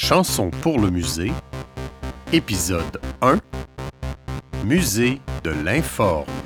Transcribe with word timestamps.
Chansons 0.00 0.50
pour 0.62 0.78
le 0.78 0.90
musée, 0.90 1.32
épisode 2.32 3.00
1, 3.20 3.38
Musée 4.64 5.20
de 5.42 5.50
l'informe. 5.50 6.37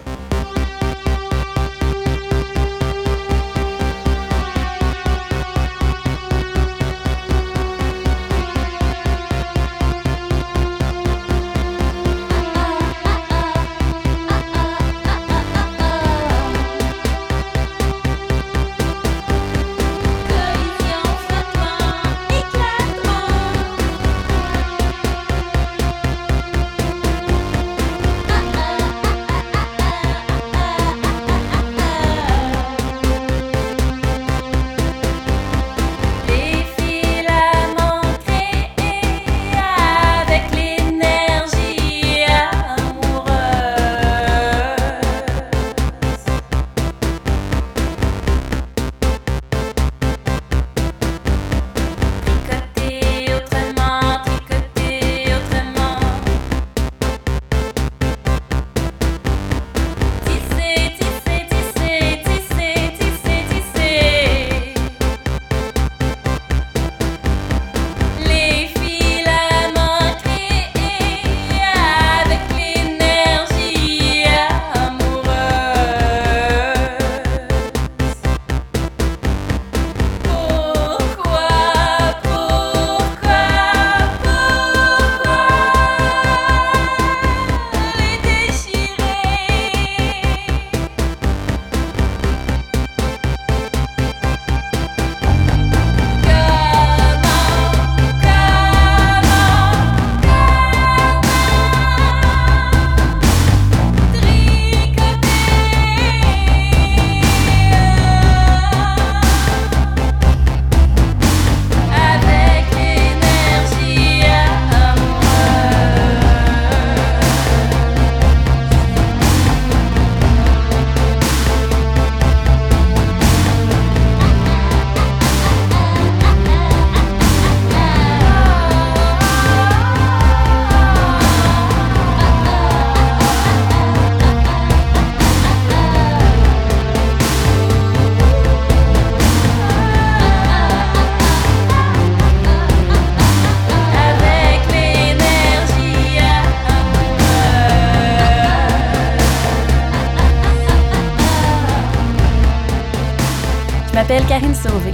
M'appelle 154.12 154.28
Karine 154.28 154.55
Sauvé. 154.55 154.93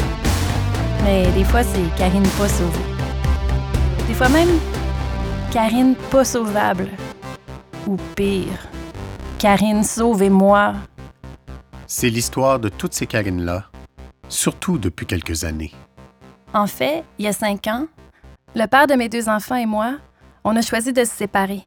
Mais 1.03 1.31
des 1.33 1.43
fois, 1.43 1.65
c'est 1.65 1.97
Karine 1.97 2.27
pas 2.39 2.49
sauvée. 2.49 2.85
Des 4.07 4.15
fois 4.15 4.29
même, 4.29 4.61
Karine 5.51 5.97
pas 6.11 6.25
sauvable. 6.25 6.89
Ou 7.89 7.97
pire, 8.15 8.69
Karine 9.39 9.83
sauvez-moi. 9.83 10.75
C'est 11.87 12.11
l'histoire 12.11 12.61
de 12.61 12.69
toutes 12.69 12.93
ces 12.93 13.07
Karines-là, 13.07 13.65
surtout 14.29 14.79
depuis 14.79 15.07
quelques 15.07 15.43
années. 15.43 15.73
En 16.55 16.69
fait, 16.69 17.03
il 17.19 17.25
y 17.25 17.29
a 17.29 17.33
cinq 17.33 17.67
ans, 17.67 17.87
le 18.55 18.67
père 18.67 18.87
de 18.87 18.95
mes 18.95 19.09
deux 19.09 19.29
enfants 19.29 19.57
et 19.57 19.67
moi, 19.67 19.97
on 20.45 20.55
a 20.55 20.63
choisi 20.63 20.93
de 20.93 21.03
se 21.03 21.11
séparer. 21.11 21.67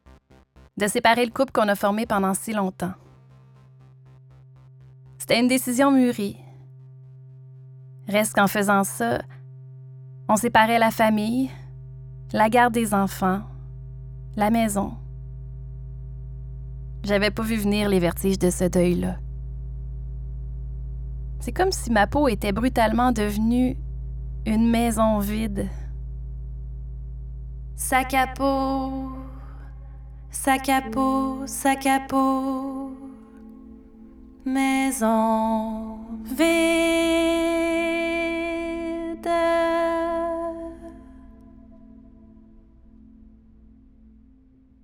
De 0.77 0.87
séparer 0.87 1.25
le 1.25 1.31
couple 1.31 1.51
qu'on 1.51 1.67
a 1.67 1.75
formé 1.75 2.05
pendant 2.05 2.33
si 2.33 2.53
longtemps. 2.53 2.93
C'était 5.17 5.39
une 5.39 5.49
décision 5.49 5.91
mûrie. 5.91 6.37
Reste 8.11 8.33
qu'en 8.33 8.47
faisant 8.47 8.83
ça, 8.83 9.21
on 10.27 10.35
séparait 10.35 10.79
la 10.79 10.91
famille, 10.91 11.49
la 12.33 12.49
garde 12.49 12.73
des 12.73 12.93
enfants, 12.93 13.39
la 14.35 14.49
maison. 14.49 14.95
J'avais 17.03 17.31
pas 17.31 17.41
vu 17.41 17.55
venir 17.55 17.87
les 17.87 17.99
vertiges 17.99 18.37
de 18.37 18.49
ce 18.49 18.65
deuil-là. 18.65 19.15
C'est 21.39 21.53
comme 21.53 21.71
si 21.71 21.89
ma 21.89 22.05
peau 22.05 22.27
était 22.27 22.51
brutalement 22.51 23.13
devenue 23.13 23.77
une 24.45 24.69
maison 24.69 25.19
vide. 25.19 25.69
Sac 27.77 28.13
à 28.13 28.27
peau, 28.27 29.09
sac 30.29 30.67
à 30.67 30.81
peau, 30.81 31.47
sac 31.47 31.85
à 31.85 32.01
peau. 32.01 32.91
Maison 34.43 35.97
vide. 36.25 37.40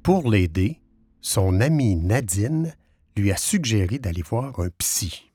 Pour 0.03 0.30
l'aider, 0.31 0.80
son 1.22 1.59
amie 1.59 1.96
Nadine 1.96 2.74
lui 3.18 3.31
a 3.31 3.38
suggéré 3.38 4.00
d'aller 4.00 4.22
voir 4.22 4.59
un 4.59 4.70
psy. 4.78 5.31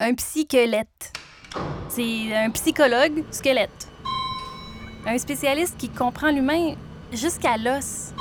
Un 0.00 0.14
psychelette. 0.14 1.12
C'est 1.88 2.36
un 2.36 2.50
psychologue 2.50 3.24
squelette. 3.30 3.88
Un 5.06 5.16
spécialiste 5.18 5.76
qui 5.76 5.88
comprend 5.88 6.30
l'humain 6.30 6.74
jusqu'à 7.12 7.56
l'os. 7.56 8.12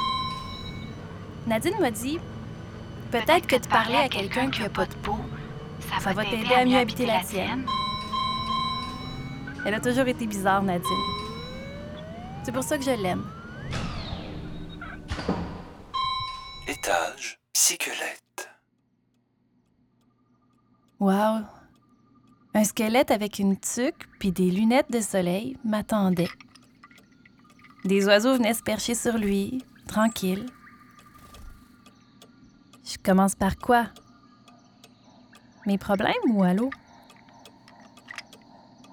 Nadine 1.47 1.79
m'a 1.79 1.91
dit 1.91 2.19
Peut-être 3.11 3.47
que 3.47 3.55
de 3.55 3.67
parler 3.67 3.95
à 3.95 4.09
quelqu'un 4.09 4.51
qui 4.51 4.61
n'a 4.61 4.69
pas 4.69 4.85
de 4.85 4.93
peau, 4.95 5.17
ça 6.03 6.13
va 6.13 6.23
t'aider 6.23 6.53
à 6.53 6.65
mieux 6.65 6.77
habiter 6.77 7.05
la 7.05 7.23
tienne. 7.23 7.65
Elle 9.67 9.73
a 9.73 9.81
toujours 9.81 10.07
été 10.07 10.25
bizarre, 10.25 10.63
Nadine. 10.63 10.87
C'est 12.41 12.53
pour 12.53 12.63
ça 12.63 12.77
que 12.77 12.85
je 12.85 12.91
l'aime. 12.91 13.25
Étage 16.65 17.37
psychelette. 17.51 18.49
Wow! 21.01 21.41
Un 22.53 22.63
squelette 22.63 23.11
avec 23.11 23.39
une 23.39 23.59
tuque 23.59 24.07
puis 24.19 24.31
des 24.31 24.51
lunettes 24.51 24.89
de 24.89 25.01
soleil 25.01 25.57
m'attendait. 25.65 26.31
Des 27.83 28.05
oiseaux 28.05 28.37
venaient 28.37 28.53
se 28.53 28.63
percher 28.63 28.95
sur 28.95 29.17
lui, 29.17 29.65
tranquille. 29.85 30.45
Je 32.85 32.95
commence 33.03 33.35
par 33.35 33.57
quoi? 33.57 33.87
Mes 35.65 35.77
problèmes 35.77 36.31
ou 36.31 36.43
allô? 36.43 36.69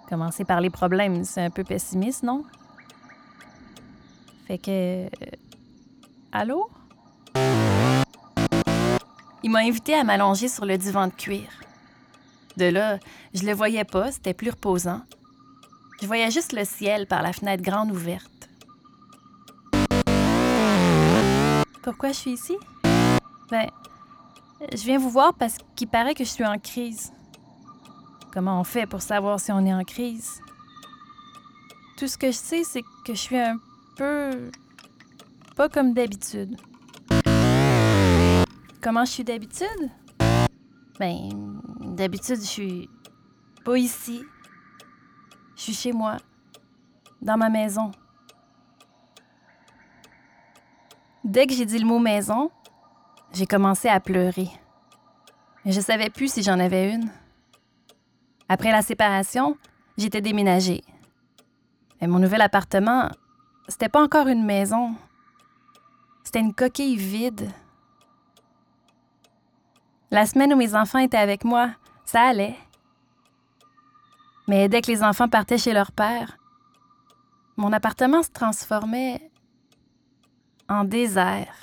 Commencer 0.09 0.45
par 0.45 0.61
les 0.61 0.71
problèmes, 0.71 1.25
c'est 1.25 1.43
un 1.43 1.51
peu 1.51 1.65
pessimiste, 1.65 2.23
non? 2.23 2.45
Fait 4.47 4.59
que. 4.59 4.71
Euh, 4.71 5.09
allô? 6.33 6.69
Il 9.43 9.51
m'a 9.51 9.61
invité 9.61 9.95
à 9.95 10.05
m'allonger 10.05 10.49
sur 10.49 10.65
le 10.67 10.77
divan 10.79 11.07
de 11.09 11.13
cuir. 11.13 11.49
De 12.57 12.67
là, 12.67 12.99
je 13.35 13.45
le 13.45 13.53
voyais 13.53 13.85
pas, 13.85 14.13
c'était 14.13 14.35
plus 14.35 14.51
reposant. 14.51 15.01
Je 16.01 16.07
voyais 16.07 16.31
juste 16.31 16.53
le 16.53 16.65
ciel 16.65 17.07
par 17.07 17.23
la 17.23 17.33
fenêtre 17.33 17.63
grande 17.63 17.91
ouverte. 17.91 18.49
Pourquoi 21.83 22.11
je 22.11 22.15
suis 22.15 22.33
ici? 22.33 22.57
Ben, 23.51 23.69
je 24.73 24.83
viens 24.85 24.99
vous 24.99 25.11
voir 25.11 25.35
parce 25.35 25.59
qu'il 25.77 25.89
paraît 25.89 26.15
que 26.15 26.25
je 26.25 26.31
suis 26.31 26.45
en 26.45 26.59
crise. 26.59 27.13
Comment 28.35 28.59
on 28.59 28.65
fait 28.65 28.85
pour 28.85 29.01
savoir 29.01 29.39
si 29.39 29.53
on 29.53 29.65
est 29.65 29.73
en 29.73 29.85
crise? 29.85 30.43
Tout 31.97 32.09
ce 32.09 32.19
que 32.19 32.27
je 32.27 32.37
sais, 32.37 32.65
c'est 32.65 32.83
que 32.83 33.15
je 33.15 33.21
suis 33.21 33.39
un 33.39 33.59
peu... 33.97 34.51
pas 35.55 35.69
comme 35.69 35.95
d'habitude. 35.95 36.57
Comment 38.83 39.05
je 39.05 39.11
suis 39.13 39.23
d'habitude? 39.23 39.89
Ben, 40.99 41.61
d'habitude, 41.79 42.41
je 42.41 42.47
suis 42.47 42.91
pas 43.65 43.79
ici. 43.79 44.25
Je 45.55 45.63
suis 45.63 45.75
chez 45.75 45.93
moi, 45.93 46.17
dans 47.23 47.37
ma 47.37 47.51
maison. 47.51 47.93
Dès 51.23 51.47
que 51.47 51.55
j'ai 51.55 51.67
dit 51.67 51.79
le 51.79 51.87
mot 51.87 52.01
maison, 52.01 52.51
j'ai 53.33 53.47
commencé 53.47 53.87
à 53.87 54.01
pleurer. 54.01 54.51
Je 55.65 55.81
savais 55.81 56.11
plus 56.11 56.33
si 56.33 56.43
j'en 56.43 56.59
avais 56.59 56.93
une. 56.93 57.09
Après 58.49 58.71
la 58.71 58.83
séparation, 58.83 59.57
j'étais 59.97 60.21
déménagée. 60.21 60.83
Et 62.01 62.07
mon 62.07 62.19
nouvel 62.19 62.43
appartement, 62.43 63.09
c'était 63.69 63.89
pas 63.89 64.03
encore 64.03 64.29
une 64.29 64.45
maison. 64.45 64.95
C'était 66.23 66.41
une 66.41 66.55
coquille 66.55 66.97
vide. 66.97 67.51
La 70.11 70.27
semaine 70.27 70.53
où 70.53 70.57
mes 70.57 70.75
enfants 70.75 70.99
étaient 70.99 71.17
avec 71.17 71.45
moi, 71.45 71.71
ça 72.05 72.23
allait. 72.23 72.57
Mais 74.47 74.69
dès 74.69 74.83
que 74.83 74.91
les 74.91 75.03
enfants 75.03 75.29
partaient 75.29 75.59
chez 75.59 75.73
leur 75.73 75.93
père, 75.93 76.37
mon 77.57 77.73
appartement 77.73 78.23
se 78.23 78.31
transformait 78.31 79.31
en 80.69 80.85
désert. 80.85 81.55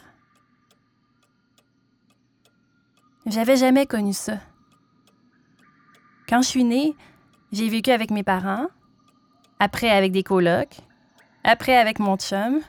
J'avais 3.25 3.57
jamais 3.57 3.85
connu 3.85 4.13
ça. 4.13 4.39
Quand 6.31 6.41
je 6.41 6.47
suis 6.47 6.63
née, 6.63 6.95
j'ai 7.51 7.67
vécu 7.67 7.91
avec 7.91 8.09
mes 8.09 8.23
parents, 8.23 8.67
après 9.59 9.89
avec 9.89 10.13
des 10.13 10.23
colocs, 10.23 10.77
après 11.43 11.75
avec 11.75 11.99
mon 11.99 12.15
chum, 12.15 12.61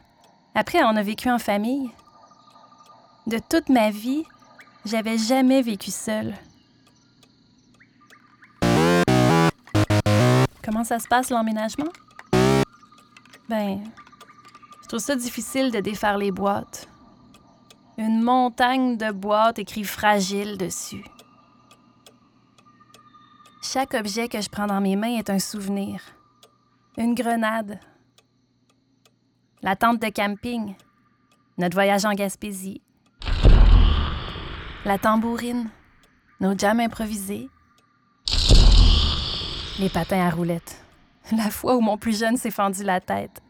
après 0.57 0.83
on 0.83 0.97
a 0.97 1.03
vécu 1.05 1.31
en 1.31 1.39
famille. 1.39 1.89
De 3.29 3.39
toute 3.39 3.69
ma 3.69 3.91
vie, 3.91 4.25
j'avais 4.85 5.17
jamais 5.17 5.63
vécu 5.63 5.93
seule. 5.93 6.35
Comment 10.65 10.83
ça 10.83 10.99
se 10.99 11.07
passe 11.07 11.31
l'emménagement? 11.31 11.93
Ben, 13.49 13.79
je 14.83 14.89
trouve 14.89 14.99
ça 14.99 15.15
difficile 15.15 15.71
de 15.71 15.79
défaire 15.79 16.19
les 16.19 16.33
boîtes. 16.33 16.89
Une 17.97 18.23
montagne 18.23 18.97
de 18.97 19.13
boîtes 19.13 19.61
écrit 19.61 19.85
fragile 19.85 20.59
dessus. 20.59 21.05
Chaque 23.73 23.95
objet 23.95 24.29
que 24.29 24.39
je 24.39 24.51
prends 24.51 24.67
dans 24.67 24.83
mes 24.83 24.97
mains 24.97 25.17
est 25.17 25.31
un 25.31 25.39
souvenir. 25.39 26.03
Une 26.99 27.15
grenade. 27.15 27.81
La 29.63 29.77
tente 29.77 29.99
de 29.99 30.11
camping. 30.11 30.75
Notre 31.57 31.75
voyage 31.75 32.05
en 32.05 32.13
Gaspésie. 32.13 32.83
La 34.85 34.99
tambourine. 34.99 35.71
Nos 36.39 36.59
jams 36.59 36.81
improvisés. 36.81 37.49
Les 39.79 39.89
patins 39.89 40.21
à 40.21 40.29
roulettes. 40.29 40.85
La 41.35 41.49
fois 41.49 41.75
où 41.75 41.81
mon 41.81 41.97
plus 41.97 42.19
jeune 42.19 42.37
s'est 42.37 42.51
fendu 42.51 42.83
la 42.83 43.01
tête. 43.01 43.41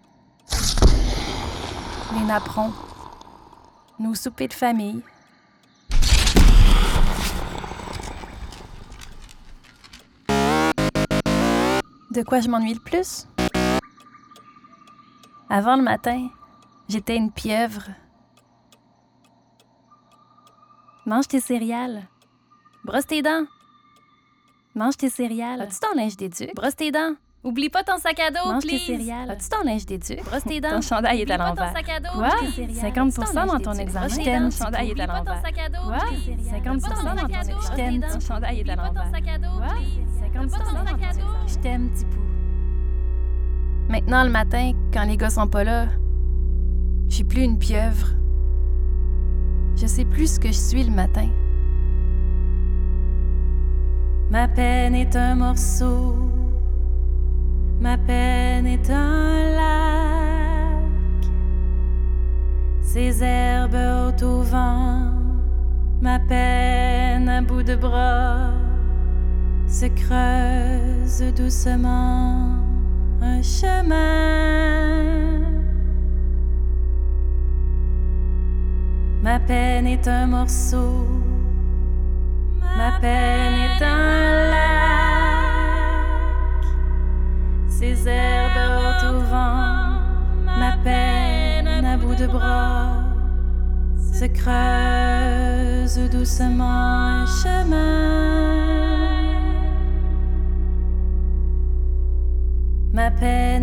Les 2.15 2.25
napperons. 2.25 2.73
Nos 3.99 4.15
soupers 4.15 4.47
de 4.47 4.55
famille. 4.55 5.03
De 12.13 12.23
quoi 12.23 12.41
je 12.41 12.49
m'ennuie 12.51 12.75
le 12.75 12.81
plus? 12.81 13.27
Avant 15.49 15.77
le 15.77 15.83
matin, 15.83 16.29
j'étais 16.87 17.17
une 17.17 17.33
pieuvre. 17.33 17.85
Mange 21.07 21.27
tes 21.27 21.41
céréales. 21.41 22.03
Brosse 22.85 23.07
tes 23.07 23.23
dents. 23.23 23.47
Mange 24.75 24.99
tes 24.99 25.09
céréales. 25.09 25.63
As-tu 25.63 25.79
ton 25.81 25.95
linge 25.97 26.17
d'éduc? 26.19 26.55
Brosse 26.55 26.77
tes 26.77 26.91
dents. 26.91 27.15
Oublie 27.45 27.71
pas 27.71 27.83
ton 27.83 27.97
sac 27.97 28.21
à 28.21 28.31
dos, 28.31 28.53
Mange 28.53 28.63
tes 28.63 28.79
céréales. 28.79 29.31
As-tu 29.31 29.49
ton 29.49 29.65
linge 29.65 29.87
d'éduc? 29.87 30.23
Brosse 30.23 30.45
tes 30.45 30.61
dents. 30.61 30.71
Ton 30.71 30.81
chandail 30.83 31.23
est 31.23 31.31
à 31.31 31.39
l'envers. 31.39 31.73
Quoi? 31.73 32.29
please. 32.55 32.75
50 32.75 33.15
dans 33.47 33.59
ton 33.59 33.73
examen. 33.73 34.09
Je 34.09 34.17
t'aime, 34.17 34.51
ton 34.51 34.65
chandail 34.65 34.91
est 34.91 35.01
à 35.01 35.07
l'envers. 35.07 35.43
Quoi? 35.43 35.99
please. 36.11 36.51
50 36.51 36.77
Oublie 36.77 36.83
pas 36.83 36.95
ton 36.95 37.03
dans 37.03 37.17
sac 37.17 37.19
ton 37.21 37.27
examen. 37.27 37.61
Je 37.63 37.75
t'aime, 37.75 38.01
ton 38.01 38.21
chandail 38.21 38.61
est 38.61 38.69
à 38.71 38.77
l'envers. 38.77 39.11
Quoi? 39.11 39.75
Please. 40.33 40.51
50 40.51 40.63
Oublie 40.63 40.75
pas 40.75 40.81
ton 40.81 40.87
sac 40.87 41.03
à 41.03 41.13
dos. 41.15 41.27
Je 41.47 41.59
t'aime, 41.59 41.91
petit 41.91 42.05
pou. 42.07 42.21
Maintenant, 43.89 44.25
le 44.25 44.31
matin, 44.31 44.73
quand 44.93 45.05
les 45.05 45.17
gars 45.17 45.31
sont 45.31 45.49
pas 45.49 45.65
là, 45.65 45.87
je 47.09 47.17
suis 47.17 47.25
plus 47.25 47.43
une 47.43 47.59
pieuvre. 47.59 48.09
Je 49.77 49.87
sais 49.87 50.05
plus 50.05 50.35
ce 50.35 50.41
que 50.41 50.49
je 50.49 50.59
suis 50.59 50.85
le 50.85 50.93
matin. 50.93 51.29
Ma 54.31 54.49
peine 54.49 54.95
est 54.95 55.15
un 55.17 55.35
morceau. 55.35 56.15
Ma 57.81 57.99
peine 57.99 58.67
est 58.67 58.91
un 58.91 59.51
lac. 59.57 61.31
Ces 62.81 63.23
herbes 63.23 63.75
hautes 63.75 64.23
au 64.23 64.43
vent. 64.43 65.11
Ma 66.01 66.19
peine 66.19 67.29
à 67.29 67.43
bout 67.43 67.63
de 67.63 67.77
bras 67.77 68.62
se 69.73 69.87
creuse 69.87 71.25
doucement 71.35 72.59
un 73.23 73.43
chemin. 73.43 75.41
Ma 79.23 79.41
peine 79.41 79.87
est 79.87 80.07
un 80.07 80.27
morceau, 80.27 81.07
ma 82.61 82.99
peine 83.01 83.55
est 83.67 83.83
un 83.83 84.51
lac. 84.51 84.61
Ces 87.69 88.07
herbes 88.07 88.73
hautes 88.77 89.05
au 89.15 89.21
vent, 89.21 90.03
ma 90.45 90.77
peine 90.85 91.67
à 91.67 91.97
bout 91.97 92.15
de 92.15 92.27
bras 92.27 93.05
se 93.97 94.27
creuse 94.27 95.99
doucement 96.11 97.23
un 97.23 97.27
chemin. 97.27 98.42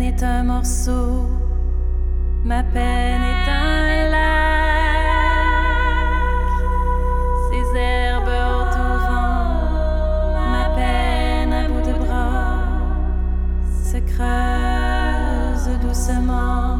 Est 0.02 0.22
un 0.22 0.44
morceau, 0.44 1.26
ma 2.44 2.62
peine 2.62 3.22
est 3.22 3.50
un 3.50 4.08
lac. 4.10 4.30
Ces 7.50 7.76
herbes 7.78 8.28
hautes 8.28 8.76
au 8.76 8.98
vent, 9.06 10.40
ma 10.52 10.66
peine 10.74 11.52
à 11.52 11.68
bout 11.68 11.82
de 11.86 11.92
bras 11.98 12.62
se 13.84 13.98
creuse 13.98 15.68
doucement 15.80 16.78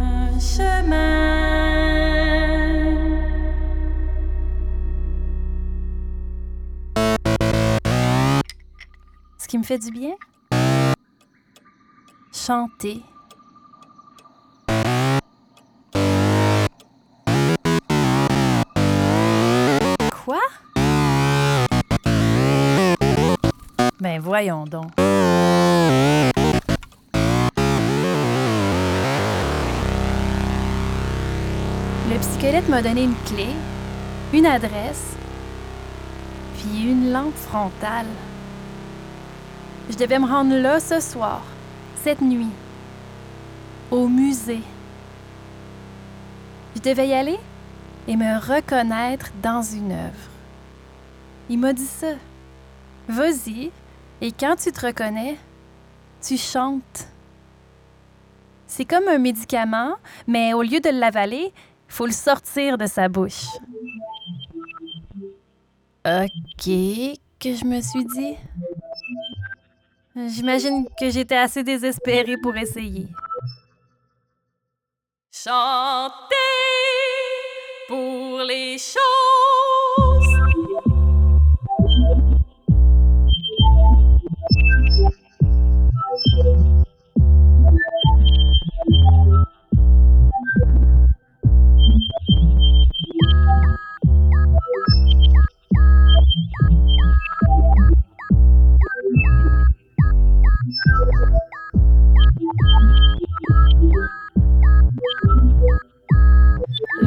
un 0.00 0.38
chemin. 0.38 1.20
Ce 9.38 9.46
qui 9.48 9.58
me 9.58 9.64
fait 9.64 9.78
du 9.78 9.90
bien, 9.90 10.14
chanter. 12.46 13.00
Quoi? 20.24 20.40
Ben 24.00 24.18
voyons 24.20 24.64
donc. 24.64 24.90
Le 32.08 32.18
psychologue 32.18 32.68
m'a 32.68 32.82
donné 32.82 33.04
une 33.04 33.14
clé, 33.24 33.46
une 34.32 34.46
adresse, 34.46 35.14
puis 36.56 36.90
une 36.90 37.12
lampe 37.12 37.36
frontale. 37.36 38.06
Je 39.88 39.96
devais 39.96 40.18
me 40.18 40.26
rendre 40.26 40.56
là 40.56 40.80
ce 40.80 40.98
soir, 40.98 41.42
cette 42.02 42.20
nuit, 42.20 42.50
au 43.92 44.08
musée. 44.08 44.62
Je 46.74 46.80
devais 46.80 47.06
y 47.06 47.12
aller 47.12 47.38
et 48.08 48.16
me 48.16 48.40
reconnaître 48.40 49.30
dans 49.40 49.62
une 49.62 49.92
œuvre. 49.92 50.28
Il 51.48 51.60
m'a 51.60 51.72
dit 51.72 51.86
ça. 51.86 52.14
Vas-y, 53.08 53.70
et 54.20 54.32
quand 54.32 54.56
tu 54.56 54.72
te 54.72 54.84
reconnais, 54.84 55.38
tu 56.20 56.36
chantes. 56.36 57.06
C'est 58.66 58.84
comme 58.84 59.06
un 59.06 59.18
médicament, 59.18 59.94
mais 60.26 60.54
au 60.54 60.62
lieu 60.62 60.80
de 60.80 60.90
l'avaler, 60.90 61.52
Faut 61.92 62.06
le 62.06 62.12
sortir 62.12 62.78
de 62.78 62.86
sa 62.86 63.10
bouche. 63.10 63.44
OK, 66.06 66.64
que 67.38 67.54
je 67.54 67.64
me 67.66 67.82
suis 67.82 68.06
dit? 68.06 68.36
J'imagine 70.14 70.86
que 70.98 71.10
j'étais 71.10 71.36
assez 71.36 71.62
désespérée 71.64 72.36
pour 72.36 72.54
essayer. 72.56 73.06
Chanter 75.30 76.36
pour 77.88 78.40
les 78.40 78.76
choses. 78.78 79.51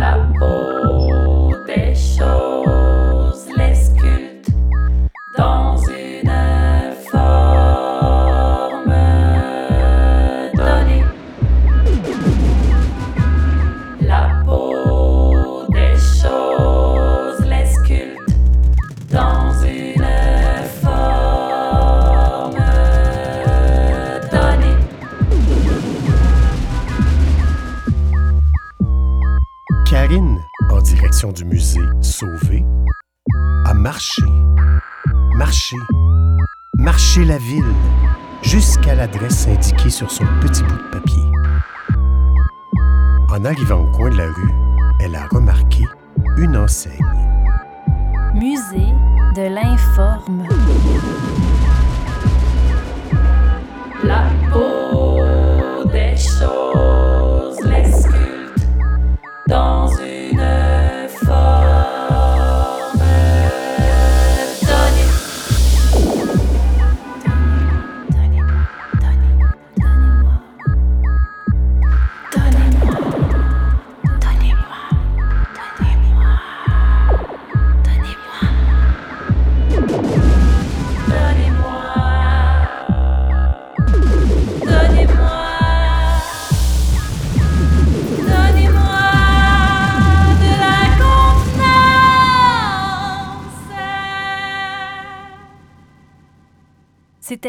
La 0.05 0.19
peau 0.37 0.64
la 37.35 37.41
ville 37.41 37.73
jusqu'à 38.43 38.95
l'adresse 38.95 39.45
indiquée 39.49 39.89
sur 39.89 40.09
son 40.09 40.23
petit 40.39 40.63
bout 40.63 40.77
de 40.77 40.89
papier. 40.89 41.23
En 43.29 43.43
arrivant 43.43 43.81
au 43.81 43.91
coin 43.91 44.09
de 44.09 44.15
la 44.15 44.27
rue, 44.27 44.53
elle 45.01 45.15
a 45.17 45.27
remarqué 45.27 45.83
une 46.37 46.55
enseigne. 46.55 46.93
Musée 48.35 48.93
de 49.35 49.53
l'informe. 49.53 50.47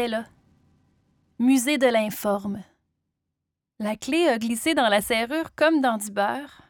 Là. 0.05 0.25
Musée 1.39 1.79
de 1.79 1.87
l'informe. 1.87 2.61
La 3.79 3.95
clé 3.95 4.27
a 4.27 4.37
glissé 4.37 4.75
dans 4.75 4.89
la 4.89 5.01
serrure 5.01 5.55
comme 5.55 5.81
dans 5.81 5.97
du 5.97 6.11
beurre. 6.11 6.61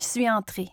Je 0.00 0.06
suis 0.06 0.28
entrée. 0.28 0.70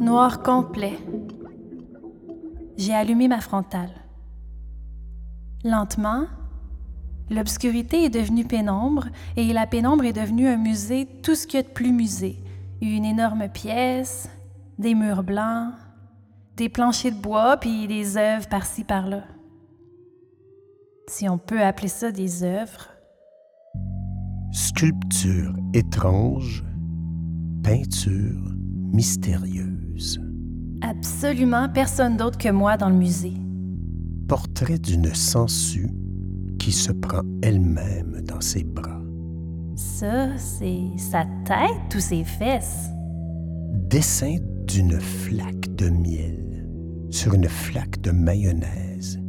Noir 0.00 0.42
complet. 0.42 0.98
J'ai 2.76 2.92
allumé 2.92 3.26
ma 3.26 3.40
frontale. 3.40 3.94
Lentement, 5.64 6.26
l'obscurité 7.30 8.04
est 8.04 8.10
devenue 8.10 8.44
pénombre 8.44 9.08
et 9.36 9.50
la 9.54 9.66
pénombre 9.66 10.04
est 10.04 10.12
devenue 10.12 10.46
un 10.46 10.58
musée, 10.58 11.06
tout 11.22 11.34
ce 11.34 11.46
qu'il 11.46 11.60
y 11.60 11.62
a 11.62 11.66
de 11.66 11.72
plus 11.72 11.92
musée. 11.92 12.38
Une 12.82 13.06
énorme 13.06 13.48
pièce, 13.48 14.28
des 14.78 14.94
murs 14.94 15.22
blancs, 15.22 15.72
des 16.62 16.68
planchers 16.68 17.10
de 17.10 17.20
bois 17.20 17.56
puis 17.56 17.88
des 17.88 18.16
œuvres 18.16 18.46
par-ci 18.48 18.84
par-là. 18.84 19.24
Si 21.08 21.28
on 21.28 21.36
peut 21.36 21.60
appeler 21.60 21.88
ça 21.88 22.12
des 22.12 22.44
œuvres. 22.44 22.88
Sculpture 24.52 25.56
étrange, 25.74 26.64
peinture 27.64 28.54
mystérieuse, 28.92 30.20
Absolument 30.82 31.68
personne 31.68 32.16
d'autre 32.16 32.38
que 32.38 32.48
moi 32.50 32.76
dans 32.76 32.88
le 32.90 32.96
musée. 32.96 33.34
portrait 34.28 34.78
d'une 34.78 35.12
sangsue 35.14 35.90
qui 36.60 36.70
se 36.70 36.92
prend 36.92 37.22
elle-même 37.42 38.20
dans 38.24 38.40
ses 38.40 38.62
bras, 38.62 39.00
Ça, 39.74 40.36
c'est 40.38 40.86
sa 40.96 41.24
tête 41.44 41.92
ou 41.96 41.98
ses 41.98 42.22
fesses? 42.22 42.88
dessin 43.90 44.36
d'une 44.68 45.00
flaque 45.00 45.74
de 45.74 45.88
miel 45.90 46.51
sur 47.12 47.34
une 47.34 47.48
flaque 47.48 48.00
de 48.00 48.10
mayonnaise, 48.10 49.20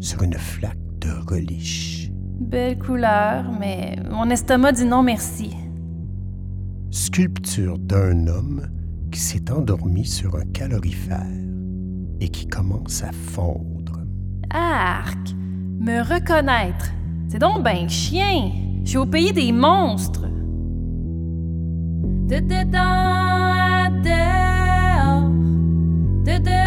sur 0.00 0.22
une 0.22 0.38
flaque 0.38 0.78
de 1.00 1.10
relish. 1.28 2.08
Belle 2.40 2.78
couleur, 2.78 3.50
mais 3.58 3.96
mon 4.08 4.30
estomac 4.30 4.72
dit 4.72 4.84
non 4.84 5.02
merci. 5.02 5.50
Sculpture 6.92 7.78
d'un 7.78 8.28
homme 8.28 8.68
qui 9.10 9.18
s'est 9.20 9.50
endormi 9.50 10.06
sur 10.06 10.36
un 10.36 10.44
calorifère 10.52 11.26
et 12.20 12.28
qui 12.28 12.46
commence 12.46 13.02
à 13.02 13.10
fondre. 13.10 14.00
Arc! 14.50 15.34
Me 15.80 16.00
reconnaître! 16.00 16.92
C'est 17.28 17.40
donc 17.40 17.64
ben 17.64 17.88
chien! 17.88 18.52
Je 18.84 18.90
suis 18.90 18.98
au 18.98 19.06
pays 19.06 19.32
des 19.32 19.50
monstres! 19.50 20.28
De 22.28 22.38
dedans 22.38 22.78
à 22.78 23.90
dehors, 23.90 25.30
de 26.24 26.42
dehors 26.42 26.61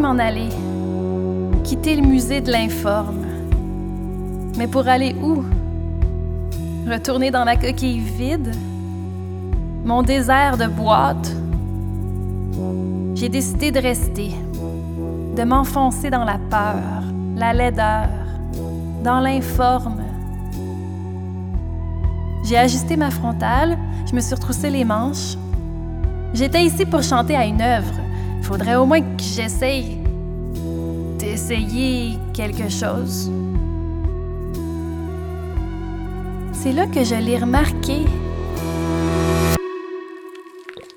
m'en 0.00 0.18
aller, 0.18 0.48
quitter 1.64 1.96
le 1.96 2.02
musée 2.02 2.40
de 2.40 2.50
l'informe. 2.50 3.24
Mais 4.56 4.66
pour 4.66 4.86
aller 4.88 5.14
où? 5.22 5.44
Retourner 6.90 7.30
dans 7.30 7.44
la 7.44 7.56
coquille 7.56 8.00
vide? 8.00 8.54
Mon 9.84 10.02
désert 10.02 10.56
de 10.56 10.66
boîte? 10.66 11.32
J'ai 13.14 13.28
décidé 13.28 13.70
de 13.70 13.80
rester, 13.80 14.30
de 15.36 15.42
m'enfoncer 15.44 16.10
dans 16.10 16.24
la 16.24 16.38
peur, 16.50 17.02
la 17.36 17.52
laideur, 17.52 18.08
dans 19.04 19.20
l'informe. 19.20 20.02
J'ai 22.44 22.56
ajusté 22.56 22.96
ma 22.96 23.10
frontale, 23.10 23.78
je 24.06 24.14
me 24.14 24.20
suis 24.20 24.34
retroussé 24.34 24.70
les 24.70 24.84
manches. 24.84 25.36
J'étais 26.34 26.64
ici 26.64 26.84
pour 26.84 27.02
chanter 27.02 27.36
à 27.36 27.44
une 27.46 27.62
œuvre. 27.62 27.94
Faudrait 28.42 28.74
au 28.74 28.84
moins 28.84 29.00
que 29.00 29.22
j'essaye 29.22 29.98
d'essayer 31.18 32.18
quelque 32.34 32.68
chose. 32.68 33.30
C'est 36.52 36.72
là 36.72 36.86
que 36.86 37.04
je 37.04 37.14
l'ai 37.14 37.38
remarqué. 37.38 38.04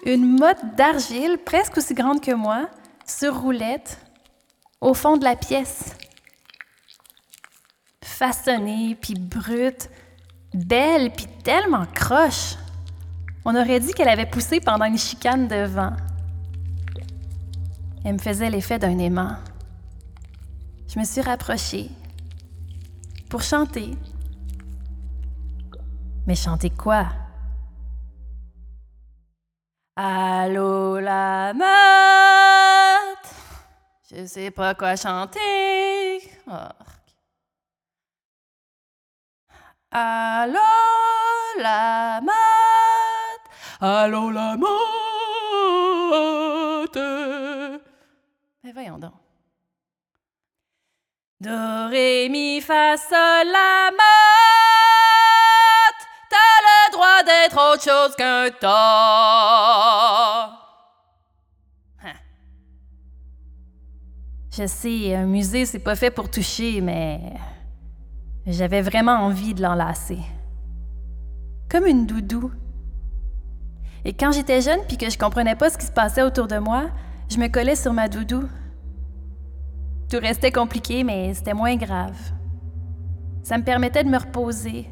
Une 0.06 0.38
motte 0.38 0.76
d'argile 0.76 1.38
presque 1.44 1.78
aussi 1.78 1.94
grande 1.94 2.22
que 2.22 2.34
moi, 2.34 2.68
sur 3.06 3.40
roulette, 3.40 4.00
au 4.82 4.94
fond 4.94 5.18
de 5.18 5.24
la 5.24 5.36
pièce. 5.36 5.96
Façonnée, 8.04 8.98
puis 9.00 9.14
brute, 9.16 9.90
belle, 10.54 11.12
puis 11.12 11.28
tellement 11.44 11.86
croche. 11.94 12.56
On 13.46 13.56
aurait 13.56 13.80
dit 13.80 13.94
qu'elle 13.94 14.10
avait 14.10 14.26
poussé 14.26 14.60
pendant 14.60 14.86
une 14.86 14.98
chicane 14.98 15.48
de 15.48 15.66
vent. 15.66 15.94
Elle 18.06 18.14
me 18.14 18.20
faisait 18.20 18.52
l'effet 18.52 18.78
d'un 18.78 19.00
aimant. 19.00 19.36
Je 20.88 21.00
me 21.00 21.04
suis 21.04 21.22
rapprochée 21.22 21.90
pour 23.32 23.42
chanter. 23.42 23.98
Mais 26.28 26.36
chanter 26.36 26.70
quoi? 26.70 27.08
Allô 29.96 31.00
la 31.00 31.54
meute, 31.56 31.66
je 34.12 34.26
sais 34.28 34.52
pas 34.52 34.76
quoi 34.76 34.96
chanter. 34.96 36.20
Ork. 36.46 36.76
Allô 39.90 40.60
la 41.60 42.22
meute, 42.22 43.50
allô 43.82 44.30
la 44.30 44.58
meute. 44.58 45.05
Voyons 48.76 48.98
donc. 48.98 49.14
Do, 51.40 51.88
ré, 51.90 52.28
mi, 52.30 52.60
fa, 52.60 52.98
sol, 52.98 53.48
la. 53.48 53.90
T'as 56.30 56.60
le 56.62 56.92
droit 56.92 57.24
d'être 57.24 57.74
autre 57.74 57.84
chose 57.84 58.16
qu'un 58.18 58.50
temps. 58.50 58.68
Hein. 62.04 62.16
Je 64.52 64.68
sais, 64.68 65.16
un 65.16 65.26
musée, 65.26 65.66
c'est 65.66 65.80
pas 65.80 65.96
fait 65.96 66.12
pour 66.12 66.30
toucher, 66.30 66.82
mais 66.82 67.22
j'avais 68.46 68.82
vraiment 68.82 69.20
envie 69.20 69.54
de 69.54 69.62
l'enlacer. 69.62 70.20
Comme 71.70 71.86
une 71.86 72.06
doudou. 72.06 72.52
Et 74.04 74.12
quand 74.12 74.34
j'étais 74.34 74.60
jeune 74.60 74.82
puis 74.86 74.98
que 74.98 75.10
je 75.10 75.18
comprenais 75.18 75.56
pas 75.56 75.70
ce 75.70 75.78
qui 75.78 75.86
se 75.86 75.94
passait 75.94 76.24
autour 76.24 76.48
de 76.48 76.58
moi, 76.58 76.90
je 77.30 77.38
me 77.38 77.48
collais 77.48 77.78
sur 77.78 77.94
ma 77.94 78.10
doudou. 78.10 78.50
Tout 80.10 80.20
restait 80.20 80.52
compliqué, 80.52 81.04
mais 81.04 81.34
c'était 81.34 81.54
moins 81.54 81.76
grave. 81.76 82.18
Ça 83.44 83.58
me 83.58 83.64
permettait 83.64 84.04
de 84.04 84.10
me 84.10 84.18
reposer, 84.18 84.90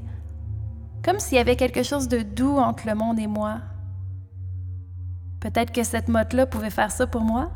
comme 1.04 1.20
s'il 1.20 1.38
y 1.38 1.42
avait 1.42 1.56
quelque 1.56 1.84
chose 1.84 2.08
de 2.08 2.22
doux 2.22 2.58
entre 2.58 2.88
le 2.88 2.96
monde 2.96 3.20
et 3.20 3.28
moi. 3.28 3.60
Peut-être 5.40 5.72
que 5.72 5.84
cette 5.84 6.08
motte-là 6.08 6.46
pouvait 6.46 6.70
faire 6.70 6.92
ça 6.92 7.06
pour 7.06 7.22
moi? 7.22 7.52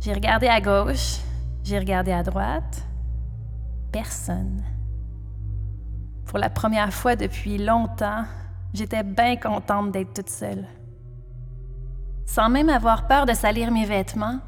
J'ai 0.00 0.12
regardé 0.12 0.46
à 0.46 0.60
gauche, 0.60 1.18
j'ai 1.62 1.78
regardé 1.78 2.12
à 2.12 2.22
droite. 2.22 2.86
Personne. 3.92 4.62
Pour 6.24 6.38
la 6.38 6.50
première 6.50 6.92
fois 6.92 7.16
depuis 7.16 7.58
longtemps, 7.58 8.24
j'étais 8.74 9.02
bien 9.02 9.36
contente 9.36 9.92
d'être 9.92 10.14
toute 10.14 10.28
seule. 10.28 10.66
Sans 12.26 12.48
même 12.48 12.68
avoir 12.68 13.06
peur 13.06 13.26
de 13.26 13.32
salir 13.32 13.70
mes 13.70 13.84
vêtements, 13.84 14.40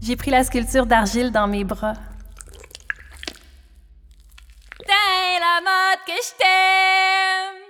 j'ai 0.00 0.16
pris 0.16 0.30
la 0.30 0.44
sculpture 0.44 0.86
d'argile 0.86 1.30
dans 1.30 1.48
mes 1.48 1.64
bras. 1.64 1.94
T'es 4.78 5.40
la 5.40 5.60
mode 5.60 6.04
que 6.06 6.12
je 6.12 6.32
t'aime. 6.38 7.62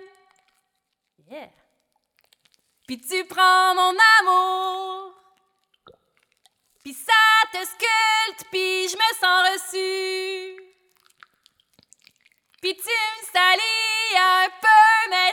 Yeah. 1.30 1.50
Puis 2.86 3.00
tu 3.00 3.24
prends 3.24 3.74
mon 3.74 3.94
amour. 4.20 5.14
Puis 6.84 6.94
ça 6.94 7.12
te 7.52 7.58
sculpte, 7.58 8.46
puis 8.50 8.88
je 8.88 8.96
me 8.96 9.10
sens 9.20 9.42
reçue. 9.52 10.62
Puis 12.60 12.76
tu 12.76 12.82
me 12.82 13.26
salis 13.32 14.16
un 14.16 14.48
peu, 14.60 15.10
mais 15.10 15.32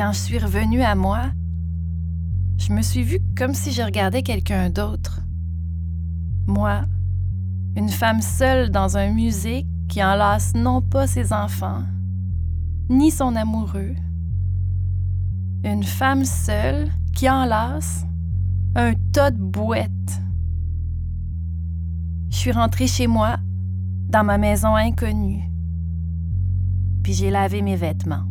Quand 0.00 0.12
je 0.12 0.18
suis 0.18 0.38
revenue 0.38 0.80
à 0.80 0.94
moi, 0.94 1.24
je 2.56 2.72
me 2.72 2.80
suis 2.80 3.02
vue 3.02 3.20
comme 3.36 3.52
si 3.52 3.70
je 3.70 3.82
regardais 3.82 4.22
quelqu'un 4.22 4.70
d'autre. 4.70 5.20
Moi, 6.46 6.84
une 7.76 7.90
femme 7.90 8.22
seule 8.22 8.70
dans 8.70 8.96
un 8.96 9.12
musée 9.12 9.66
qui 9.90 10.02
enlace 10.02 10.54
non 10.54 10.80
pas 10.80 11.06
ses 11.06 11.34
enfants, 11.34 11.82
ni 12.88 13.10
son 13.10 13.36
amoureux. 13.36 13.94
Une 15.64 15.84
femme 15.84 16.24
seule 16.24 16.88
qui 17.14 17.28
enlace 17.28 18.06
un 18.76 18.94
tas 19.12 19.30
de 19.30 19.42
bouettes. 19.42 20.22
Je 22.30 22.36
suis 22.36 22.52
rentrée 22.52 22.86
chez 22.86 23.06
moi, 23.06 23.36
dans 24.08 24.24
ma 24.24 24.38
maison 24.38 24.74
inconnue, 24.76 25.42
puis 27.02 27.12
j'ai 27.12 27.28
lavé 27.28 27.60
mes 27.60 27.76
vêtements. 27.76 28.29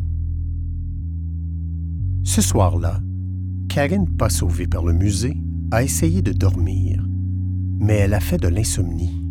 Ce 2.30 2.44
soir-là, 2.44 3.02
Karine, 3.70 4.08
pas 4.08 4.30
sauvée 4.30 4.68
par 4.68 4.86
le 4.86 4.94
musée, 4.94 5.36
a 5.72 5.82
essayé 5.82 6.22
de 6.22 6.32
dormir, 6.32 7.04
mais 7.80 7.96
elle 7.96 8.14
a 8.14 8.20
fait 8.20 8.38
de 8.38 8.48
l'insomnie. 8.48 9.26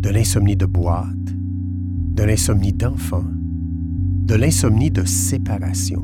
De 0.00 0.10
l'insomnie 0.10 0.56
de 0.56 0.66
boîte, 0.66 1.36
de 2.16 2.24
l'insomnie 2.24 2.72
d'enfant, 2.72 3.22
de 3.22 4.34
l'insomnie 4.34 4.90
de 4.90 5.04
séparation. 5.04 6.02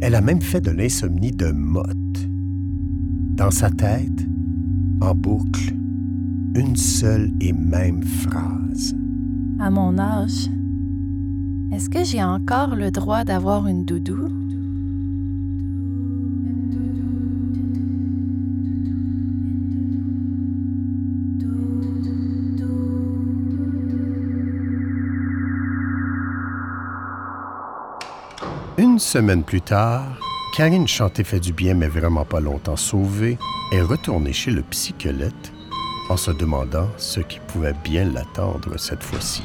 Elle 0.00 0.16
a 0.16 0.20
même 0.20 0.40
fait 0.40 0.60
de 0.60 0.72
l'insomnie 0.72 1.30
de 1.30 1.52
motte. 1.52 2.28
Dans 3.36 3.52
sa 3.52 3.70
tête, 3.70 4.26
en 5.00 5.14
boucle, 5.14 5.76
une 6.56 6.74
seule 6.74 7.30
et 7.40 7.52
même 7.52 8.02
phrase. 8.02 8.96
À 9.60 9.70
mon 9.70 9.96
âge, 9.96 10.50
est-ce 11.70 11.88
que 11.88 12.02
j'ai 12.02 12.24
encore 12.24 12.74
le 12.74 12.90
droit 12.90 13.22
d'avoir 13.22 13.68
une 13.68 13.84
doudou? 13.84 14.47
Une 28.98 29.02
semaine 29.02 29.44
plus 29.44 29.60
tard, 29.60 30.18
Karine 30.56 30.88
chantait 30.88 31.22
fait 31.22 31.38
du 31.38 31.52
bien, 31.52 31.74
mais 31.74 31.86
vraiment 31.86 32.24
pas 32.24 32.40
longtemps 32.40 32.74
sauvée, 32.74 33.38
est 33.70 33.80
retournée 33.80 34.32
chez 34.32 34.50
le 34.50 34.62
psycholète 34.62 35.52
en 36.10 36.16
se 36.16 36.32
demandant 36.32 36.88
ce 36.96 37.20
qui 37.20 37.38
pouvait 37.46 37.76
bien 37.84 38.06
l'attendre 38.06 38.76
cette 38.76 39.04
fois-ci. 39.04 39.44